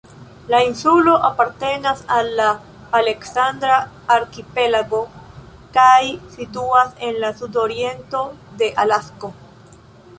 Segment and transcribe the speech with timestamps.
[0.51, 2.47] La insulo apartenas al la
[3.01, 3.75] "Aleksandra
[4.17, 5.01] arkipelago"
[5.79, 5.95] kaj
[6.39, 8.25] situas en la sudoriento
[8.63, 9.31] de Alasko.